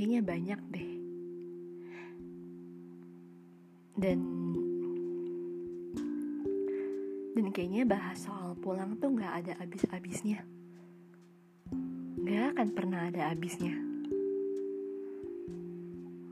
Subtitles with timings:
[0.00, 0.90] kayaknya banyak deh.
[4.00, 4.18] Dan
[7.36, 10.40] dan kayaknya bahas soal pulang tuh nggak ada habis-habisnya.
[12.16, 13.76] Nggak akan pernah ada habisnya.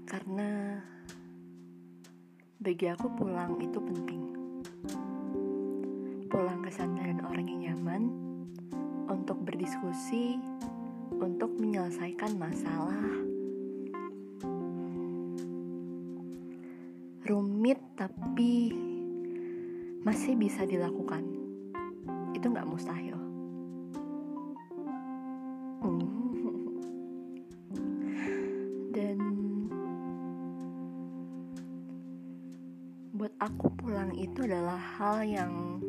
[0.08, 0.80] Karena
[2.56, 4.22] bagi aku pulang itu penting.
[6.32, 8.02] Pulang ke sana dan orang yang nyaman
[9.12, 10.41] untuk berdiskusi
[11.16, 13.08] untuk menyelesaikan masalah.
[17.24, 18.76] Rumit tapi
[20.04, 21.24] masih bisa dilakukan.
[22.36, 23.16] Itu nggak mustahil.
[28.96, 29.18] Dan
[33.16, 35.80] buat aku pulang itu adalah hal yang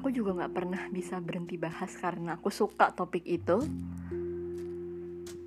[0.00, 3.60] aku juga nggak pernah bisa berhenti bahas karena aku suka topik itu.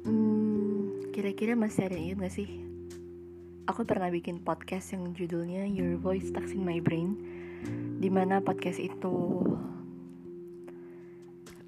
[0.05, 2.61] Hmm, kira-kira masih ada yang ingat gak sih?
[3.65, 7.17] Aku pernah bikin podcast yang judulnya Your Voice Stuck in My Brain
[7.97, 9.41] di mana podcast itu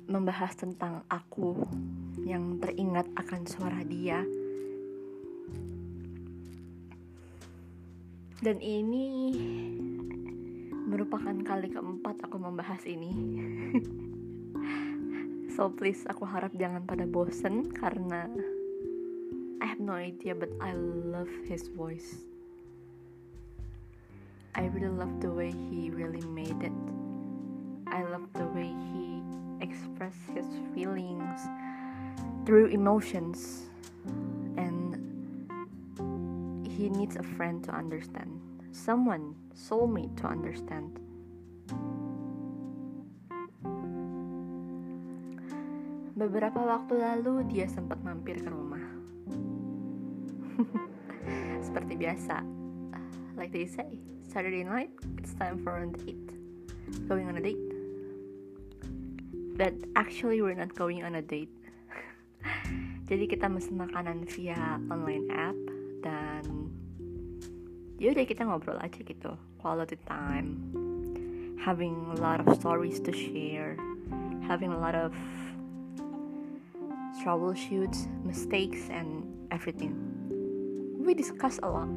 [0.06, 1.66] membahas tentang aku
[2.22, 4.22] yang teringat akan suara dia.
[8.46, 9.10] Dan ini
[10.86, 13.12] merupakan kali keempat aku membahas ini.
[15.56, 18.28] So please aku harap jangan pada bosen karena
[19.64, 22.28] I have no idea but I love his voice.
[24.52, 26.76] I really love the way he really made it.
[27.88, 29.24] I love the way he
[29.64, 31.40] expressed his feelings
[32.44, 33.72] through emotions.
[34.60, 35.00] And
[36.68, 38.45] he needs a friend to understand
[38.76, 41.00] someone soulmate to understand.
[46.16, 48.84] Beberapa waktu lalu dia sempat mampir ke rumah.
[51.66, 52.44] Seperti biasa
[53.40, 56.36] like they say Saturday night it's time for a date.
[57.08, 57.64] Going on a date.
[59.56, 61.52] But actually we're not going on a date.
[63.10, 65.60] Jadi kita mesen makanan via online app
[66.04, 66.76] dan
[67.96, 70.60] yaudah kita ngobrol aja gitu quality time.
[71.64, 73.80] Having a lot of stories to share.
[74.46, 75.16] Having a lot of
[77.24, 79.96] troubleshoots mistakes and everything.
[81.02, 81.90] We discuss a lot.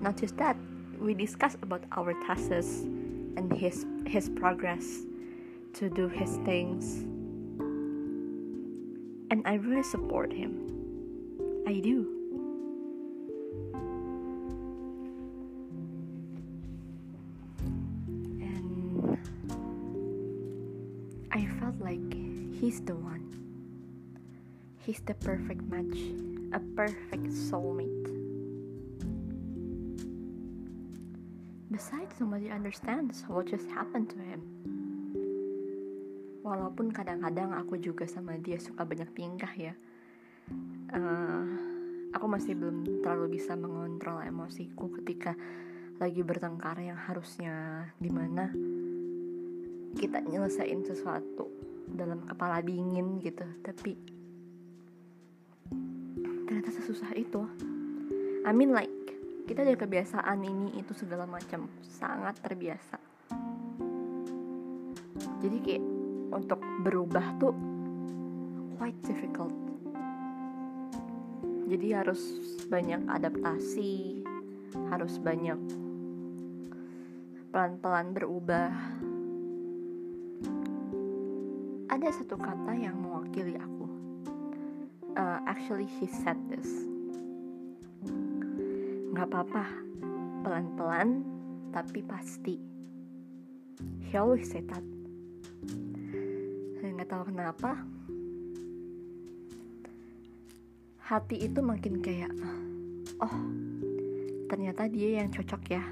[0.00, 0.56] Not just that
[0.98, 2.88] we discuss about our tasks
[3.38, 5.06] and his his progress
[5.78, 7.04] to do his things.
[9.30, 10.66] And I really support him.
[11.68, 12.19] I do
[22.60, 23.24] he's the one.
[24.84, 25.96] He's the perfect match,
[26.52, 28.04] a perfect soulmate.
[31.72, 34.44] Besides, somebody understands what just happened to him.
[36.44, 39.72] Walaupun kadang-kadang aku juga sama dia suka banyak tingkah ya.
[40.92, 41.46] Uh,
[42.12, 45.32] aku masih belum terlalu bisa mengontrol emosiku ketika
[45.96, 48.52] lagi bertengkar yang harusnya di mana
[49.94, 51.69] kita nyelesain sesuatu
[52.00, 53.44] dalam kepala dingin gitu.
[53.60, 53.92] Tapi
[56.48, 57.44] ternyata sesusah itu.
[58.48, 58.88] I mean like
[59.44, 61.68] kita ada kebiasaan ini itu segala macam.
[61.84, 62.96] Sangat terbiasa.
[65.44, 65.84] Jadi kayak
[66.32, 67.52] untuk berubah tuh
[68.80, 69.52] quite difficult.
[71.68, 72.20] Jadi harus
[72.66, 74.24] banyak adaptasi
[74.90, 75.58] harus banyak
[77.50, 78.70] pelan-pelan berubah
[82.00, 83.84] ada satu kata yang mewakili aku.
[85.20, 86.88] Uh, actually he said this.
[89.12, 89.68] Nggak apa-apa
[90.40, 91.20] pelan-pelan
[91.76, 92.56] tapi pasti.
[94.00, 94.80] He always say that.
[96.80, 97.84] Nggak tahu kenapa.
[101.04, 102.32] Hati itu makin kayak
[103.20, 103.36] oh
[104.48, 105.84] ternyata dia yang cocok ya.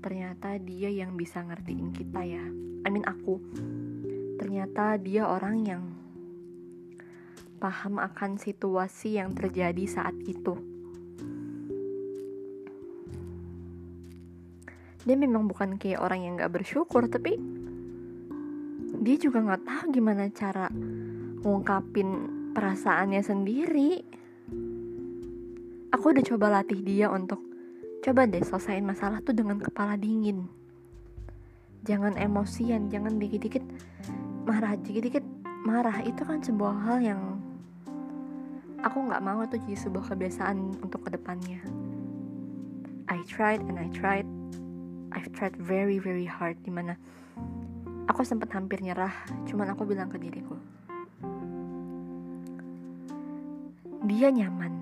[0.00, 2.48] Ternyata dia yang bisa ngertiin kita ya.
[2.80, 3.36] I mean aku
[4.38, 5.84] ternyata dia orang yang
[7.62, 10.52] paham akan situasi yang terjadi saat itu.
[15.04, 17.36] Dia memang bukan kayak orang yang gak bersyukur tapi
[19.04, 20.68] dia juga gak tahu gimana cara
[21.44, 22.08] ngungkapin
[22.56, 23.92] perasaannya sendiri.
[25.92, 27.40] Aku udah coba latih dia untuk
[28.04, 30.63] coba deh selesaiin masalah tuh dengan kepala dingin
[31.84, 33.64] jangan emosian jangan dikit-dikit
[34.48, 34.76] marah.
[34.80, 35.24] Dikit-dikit
[35.64, 37.20] marah itu kan sebuah hal yang
[38.84, 41.60] aku nggak mau itu jadi sebuah kebiasaan untuk ke depannya
[43.08, 44.28] I tried and I tried.
[45.14, 46.98] I've tried very very hard di mana
[48.10, 49.14] aku sempat hampir nyerah
[49.46, 50.58] cuman aku bilang ke diriku
[54.04, 54.72] dia nyaman.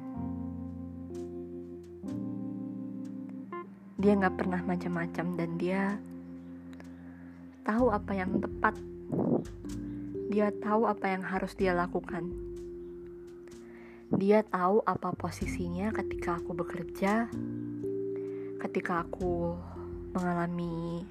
[4.03, 5.95] Dia nggak pernah macam-macam dan dia
[7.63, 8.75] tahu apa yang tepat.
[10.31, 12.31] Dia tahu apa yang harus dia lakukan.
[14.13, 17.33] Dia tahu apa posisinya ketika aku bekerja
[18.63, 19.59] ketika aku
[20.15, 21.03] mengalami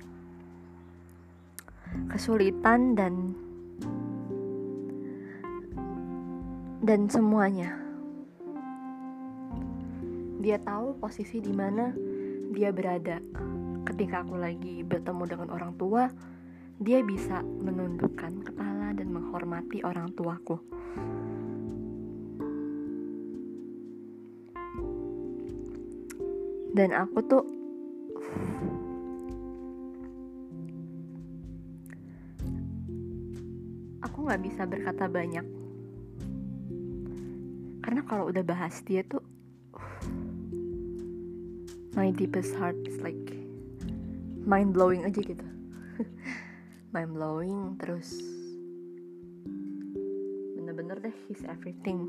[2.07, 3.35] kesulitan dan
[6.79, 7.75] dan semuanya.
[10.41, 11.91] Dia tahu posisi di mana
[12.55, 13.19] dia berada.
[13.83, 16.07] Ketika aku lagi bertemu dengan orang tua,
[16.81, 20.57] dia bisa menundukkan kepala dan menghormati orang tuaku.
[26.73, 27.45] Dan aku tuh
[34.01, 35.45] aku nggak bisa berkata banyak
[37.85, 39.21] karena kalau udah bahas dia tuh
[41.93, 43.19] my deepest heart is like
[44.47, 45.45] mind blowing aja gitu
[46.91, 48.19] mind blowing terus
[50.59, 52.03] bener-bener deh he's everything.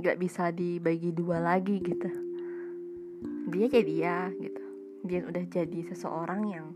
[0.00, 2.08] Gak bisa dibagi dua lagi gitu.
[3.52, 4.62] Dia jadi dia gitu.
[5.04, 6.66] Dia udah jadi seseorang yang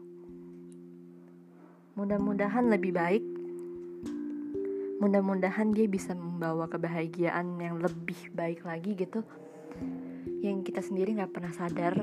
[1.96, 3.25] mudah-mudahan lebih baik.
[5.00, 9.25] Mudah-mudahan dia bisa membawa kebahagiaan yang lebih baik lagi gitu.
[10.44, 11.96] Yang kita sendiri nggak pernah sadar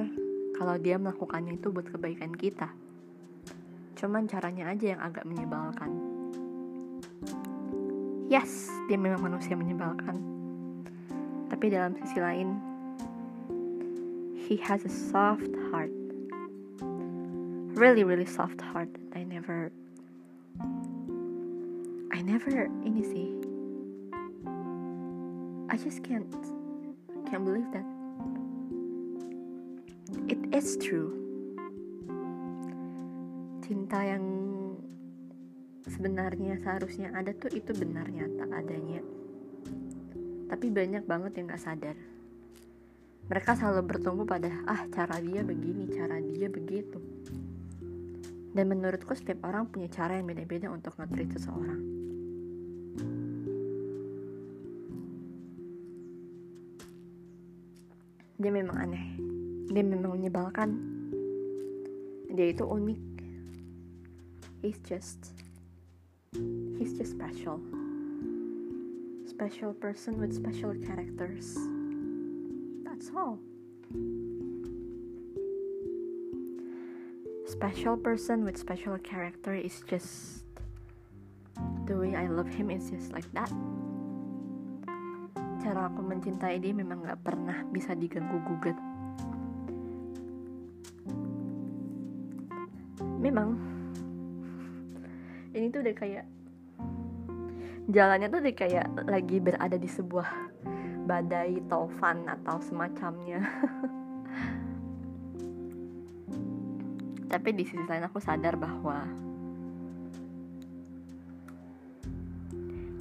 [0.57, 2.86] kalau dia melakukannya itu buat kebaikan kita.
[3.97, 5.89] Cuman caranya aja yang agak menyebalkan.
[8.29, 10.21] Yes, dia memang manusia menyebalkan.
[11.49, 12.61] Tapi dalam sisi lain,
[14.45, 15.89] he has a soft heart.
[17.73, 18.93] Really, really soft heart.
[19.17, 19.73] I never,
[22.13, 23.27] I never ini sih.
[25.73, 26.29] I just can't,
[27.25, 27.85] can't believe that
[30.29, 31.26] it is true
[33.67, 34.23] cinta yang
[35.83, 39.03] sebenarnya seharusnya ada tuh itu benar nyata adanya.
[40.47, 41.99] Tapi banyak banget yang gak sadar.
[43.27, 46.95] Mereka selalu bertumbuh pada ah cara dia begini cara dia begitu.
[48.55, 51.81] Dan menurutku setiap orang punya cara yang beda-beda untuk nge seseorang.
[58.39, 59.05] Dia memang aneh.
[59.75, 60.71] Dia memang menyebalkan.
[62.31, 63.16] Dia itu unik
[64.67, 65.31] he's just
[66.75, 67.63] he's just special.
[69.23, 71.55] Special person with special characters.
[72.83, 73.39] That's all.
[77.47, 80.43] Special person with special character is just
[81.87, 83.47] the way I love him is just like that.
[85.63, 88.75] Cara aku mencintai dia memang gak pernah bisa diganggu gugat.
[93.23, 93.76] Memang
[95.57, 96.25] ini tuh udah kayak
[97.89, 100.29] jalannya tuh udah kayak lagi berada di sebuah
[101.09, 103.41] badai taufan atau semacamnya.
[107.31, 109.03] Tapi di sisi lain aku sadar bahwa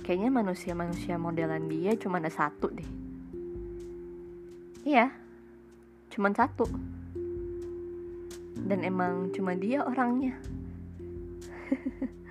[0.02, 2.90] kayaknya manusia-manusia modelan dia cuma ada satu deh.
[4.86, 5.10] Iya
[6.14, 6.64] cuma satu.
[8.66, 10.34] Dan emang cuma dia orangnya